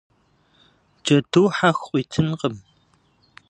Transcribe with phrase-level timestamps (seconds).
[1.03, 2.55] Джэду хьэху къыуитынкъым.